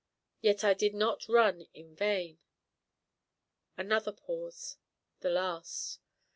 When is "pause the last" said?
4.17-5.99